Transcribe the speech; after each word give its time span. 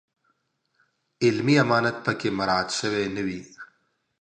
علمي 1.23 1.55
امانت 1.65 1.97
په 2.05 2.11
کې 2.19 2.29
مراعات 2.37 2.69
شوی 2.79 3.05
نه 3.15 3.21
وي. 3.25 3.39